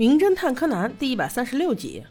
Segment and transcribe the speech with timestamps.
[0.00, 2.02] 名侦探柯南第一百三十六集：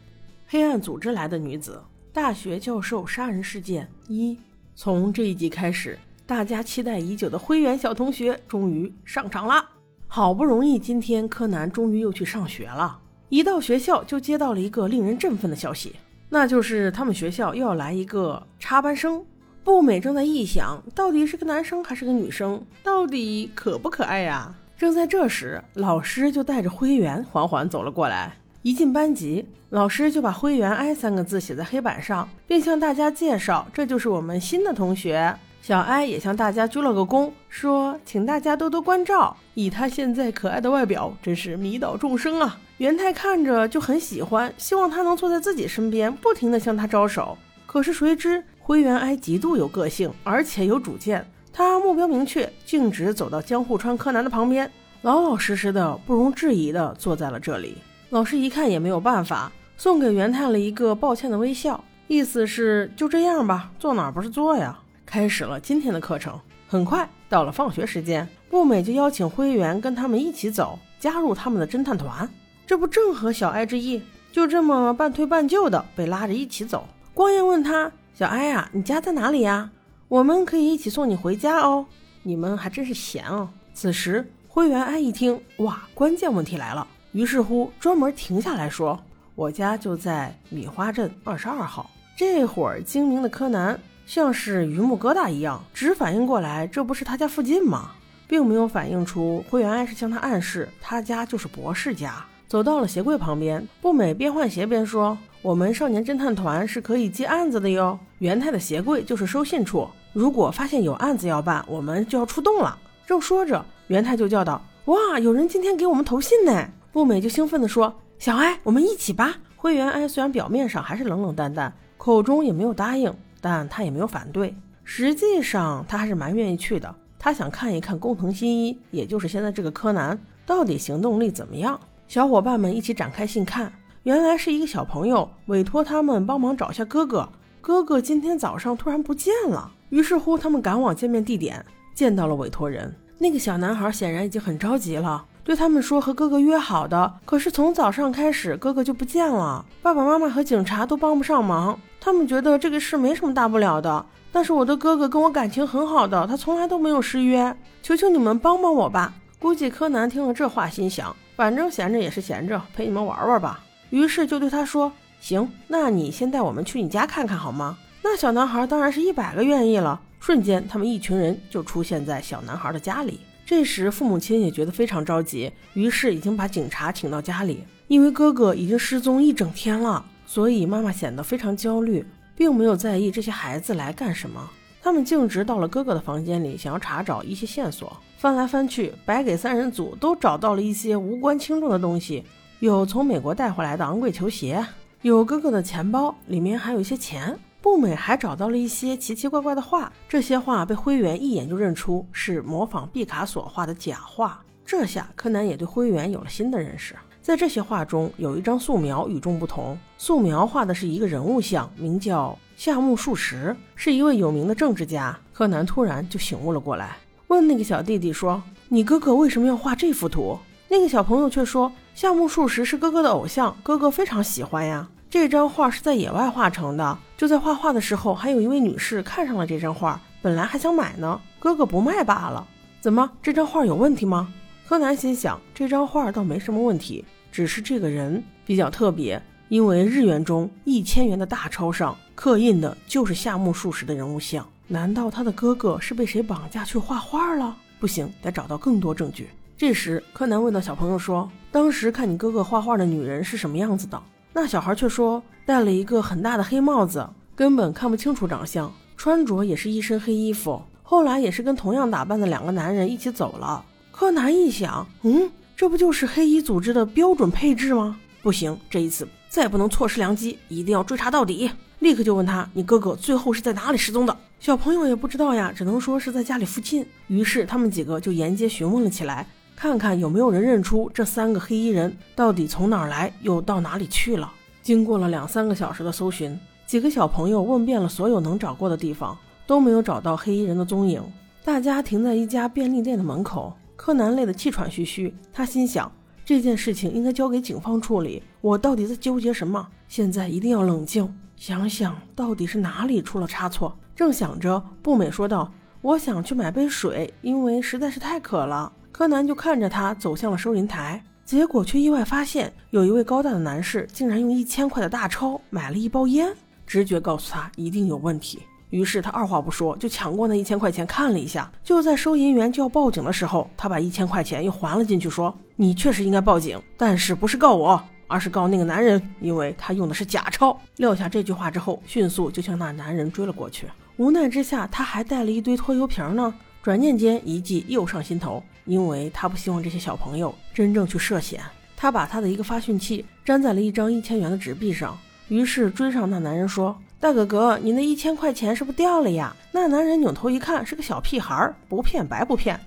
[0.46, 1.82] 黑暗组织来的女子，
[2.12, 4.38] 大学教授杀人事件一。
[4.76, 9.68] 从这一集开始，大家期待已久的灰原小同学终于上场了。
[10.06, 12.96] 好不容易，今天柯南终于又去上学了。
[13.28, 15.96] 一到学校，就接到了一个令人振奋的消息，
[16.28, 19.26] 那就是他们学校又要来一个插班生。
[19.64, 24.54] 步美正在臆想，到底是个男生还是个女生，到底可不可爱呀？
[24.80, 28.32] 正在这时，老师就带着灰原缓缓走了过来。
[28.62, 42.58] 一进班级，老师就把“灰原哀”三个字写在黑板上，并向大家介绍：“这就是我们新的同学小哀。”也向大家鞠了个躬，说：“请大家多多关照。”以他现在可爱的外表，真是迷倒众生啊！
[42.78, 47.36] 元太看着就很喜欢，希望他能坐在自己身边，不停地向他招手。
[47.66, 51.22] 可是谁知灰原哀极度有个性，而且有主见。
[51.52, 54.70] 他目标明确，径直走到江户川柯南的旁边，
[55.02, 57.76] 老老实实的、不容置疑的坐在了这里。
[58.10, 64.78] 老师一看也没有办法，送给元太了一个抱歉的微笑，意思是就这样吧，坐哪不是坐呀？
[65.04, 66.38] 开始了今天的课程。
[66.68, 72.28] 很快到了放学时间，步美就邀请灰原跟他们一起走，加入他们的侦探团。
[72.64, 74.00] 这不正合小爱之意？
[74.30, 76.86] 就这么半推半就的被拉着一起走。
[77.12, 79.68] 光彦问他：“小爱呀，你家在哪里呀？”
[80.10, 81.86] 我们可以一起送你回家哦，
[82.24, 83.48] 你们还真是闲哦。
[83.72, 86.84] 此时，灰原哀一听，哇，关键问题来了。
[87.12, 89.00] 于是乎，专门停下来说
[89.36, 97.92] ：“我家就在米花镇二十二号。”这会儿，精明的柯南像是榆木疙瘩一样，只反应过来这不是他家附近吗？
[98.26, 102.24] 并没有反映出灰原哀是向他暗示他家就是博士家。
[102.50, 107.96] 走到了鞋柜旁边，步美边换鞋边说：“我们少年侦探团是可以接案子的哟。
[108.18, 112.76] 元太的鞋柜就是收信处。”如果发现有案子要办，我们就要出动了。
[113.06, 124.52] 正说着，元太就叫道：“哇，有人今天给我们投信呢！”步美就兴奋地说：“小哀，我们一起吧。”灰原哀虽然表面上还是冷冷淡淡，口中也没有答应，但他也没有反对。
[124.82, 126.92] 实际上，他还是蛮愿意去的。
[127.16, 131.78] 他想看一看工藤新一，也就是现在这个柯南，到底行动力怎么样。
[132.10, 133.72] 小伙伴们一起展开信看，
[134.02, 137.28] 原来是一个小朋友委托他们帮忙找下哥哥。
[137.60, 139.70] 哥哥今天早上突然不见了。
[139.90, 141.64] 于是乎，他们赶往见面地点，
[141.94, 142.92] 见到了委托人。
[143.16, 147.14] 那个小男孩显然已经很着急了，对他们说和哥哥约好的。
[147.24, 149.64] 可是从早上开始，哥哥就不见了。
[149.80, 151.78] 爸爸妈妈和警察都帮不上忙。
[152.00, 154.04] 他们觉得这个事没什么大不了的。
[154.32, 157.56] 但是我的哥哥跟我感情很好的，他从来都没有失约。
[157.84, 159.14] 求求你们帮帮我吧！
[159.38, 163.64] 估计柯南听了这话，心想：反正闲着也是闲着，陪你们玩玩吧。
[163.88, 164.92] 于是就对他说
[165.22, 169.98] ：“行，那你先带我们去你家看看好吗？”那小男孩当然是一百个愿意了。
[170.20, 173.20] 瞬间，他们一群人就出现在小男孩的家里。
[173.46, 177.64] 这时，父母亲也觉得非常着急，于是已经把警察请到家里。
[177.88, 182.04] 因为哥哥已经失踪一整天了，所以妈妈显得非常焦虑，
[182.36, 184.50] 并没有在意这些孩子来干什么。
[184.82, 187.94] 他们径直到了哥哥的房间里，想要查找一些线索。
[188.16, 192.24] 翻来翻去，白给三人组都找到了一些无关轻重的东西，
[192.60, 194.64] 有从美国带回来的昂贵球鞋，
[195.02, 197.38] 有哥哥的钱包，里面还有一些钱。
[197.62, 204.42] 步美还找到了一些奇奇怪怪的画，这些画被灰原一眼就认出是模仿毕卡索画的假画。
[204.64, 206.96] 这下柯南也对灰原有了新的认识。
[207.20, 215.18] 在这些画中，有一张素描与众不同，素描画的是一个人物像，名叫夏目漱石，是一位有名的政治家。
[215.32, 216.98] 柯南突然就醒悟了过来，
[217.28, 220.38] 问那个小弟弟说：“你哥哥为什么要画这幅图？”
[220.68, 232.46] 那个小朋友却说：“夏目漱石是哥哥的偶像，哥哥非常喜欢呀。”这张画是在野外画成的，就在画画的时候，还有一位女士看上了这张画，本来还想买呢，哥哥不卖罢了。
[232.78, 234.30] 怎么，这张画有问题吗？
[234.68, 244.46] 柯南心想，这张画倒没什么问题，只是这个人比较特别，因为日元中一千元的大钞上刻印的就是夏目漱石的人物像。
[244.68, 247.56] 难道他的哥哥是被谁绑架去画画了？
[247.78, 249.30] 不行，得找到更多证据。
[249.56, 253.98] 这时，柯南问到小朋友说：“当时看你哥哥画画的女人是什么样子的？”
[254.34, 260.60] 那小孩却说戴了一个很大的黑帽子，根本看不清楚长相，穿着也是一身黑衣服。
[260.82, 263.64] 后来也是跟同样打扮的两个男人一起走了。
[263.90, 267.98] 柯南一想，嗯，这不就是黑衣组织的标准配置吗？
[268.20, 271.48] 不行，这一次再不能错失良机，一定要追查到底。
[271.78, 274.14] 立刻就问他，你哥哥最后是在哪里失踪的？
[274.40, 276.84] 小朋友也不知道呀，只能说是在家里附近。
[277.06, 279.24] 于是他们几个就沿街询问了起来。
[279.54, 284.32] 看看有没有人认出这三个黑衣人到底从哪儿来，又到哪里去了。
[284.62, 286.36] 经过了两三个小时的搜寻，
[286.66, 289.16] 几个小朋友问遍了所有能找过的地方，
[289.46, 291.00] 都没有找到黑衣人的踪影。
[291.44, 295.14] 大家停在一家便利店的门口，柯南累得气喘吁吁。
[295.32, 295.90] 他心想：
[296.30, 298.22] 这件事情应该交给警方处理。
[298.40, 299.66] 我到底在纠结什么？
[299.88, 303.76] 现在一定要冷静，想想到底是哪里出了差错。
[303.96, 316.32] 正想着，步美说道：“我想去买杯水，因为实在是太渴了。”柯南就看着他走向了收银台，结果却意外发现，有一位高大的男士竟然用一千块的大钞买了一包烟。
[316.64, 318.38] 直觉告诉他一定有问题。
[318.70, 333.66] 于是他二话不说就抢过那一千块钱看了一下，就在收银员就要报警的时候，他把一千块钱又还了进去，说：“你确实应该报警，但是不是告我，而是告那个男人，因为他用的是假钞。”撂下这句话之后，迅速就向那男人追了过去。
[333.96, 336.32] 无奈之下，他还带了一堆拖油瓶呢。
[336.62, 341.40] 转念间一计又上心头，因为他不希望这些小朋友真正去涉险。
[341.74, 344.96] 他把他的一个发讯器粘在了一张一千元的纸币上，
[345.28, 346.78] 于是追上那男人说。
[347.00, 349.34] 大哥哥，你那一千块钱是不是掉了呀？
[349.52, 352.60] 那男人扭头一看，是个小屁孩儿，不骗白不骗。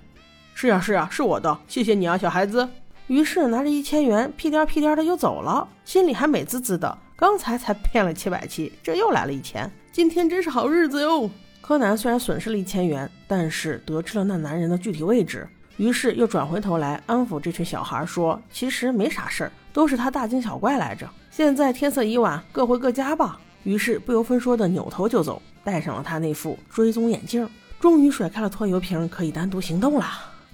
[0.56, 2.68] 是呀是呀，是我的，谢谢你啊，小孩子。
[3.06, 6.98] 于是拿着一千元，屁颠屁颠的又走了，心里还美滋滋的。
[7.16, 11.30] 刚才才骗了七百七，这又来了一千，今天真是好日子哟。
[11.62, 15.48] 柯南虽然损失了一千元，但是得知了那男人的具体位置，
[15.78, 21.08] 于是又转回头来安抚这群小孩，说其实没啥事儿，都是他大惊小怪来着。
[21.30, 23.40] 现在天色已晚，各回各家吧。
[23.64, 27.48] 于是不由分说的扭头就走，戴上了他那副追踪眼镜，
[27.80, 30.06] 终于甩开了拖油瓶，可以单独行动了。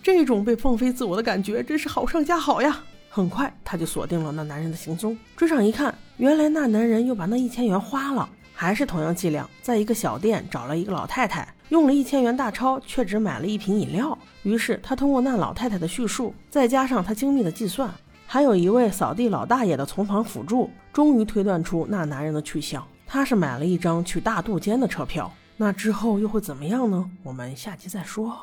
[0.02, 2.80] 这种被放飞自我的感觉真是好上加好呀！
[3.10, 14.18] 很快他就锁定了那男人的行踪，追上一看，原来那男人又把那一千元花了，还是同样伎俩，在一个小店找了一个老太太，用了一千元大钞，却只买了一瓶饮料。
[14.44, 17.92] 于是他通过那老太太的叙述，再加上他精密的计算，
[18.28, 22.86] 还有一位扫地老大爷的从旁辅助，终于推断出那男人的去向。
[23.12, 27.10] 他是买了一张去大渡间的车票，那之后又会怎么样呢？
[27.24, 28.38] 我们下期再说。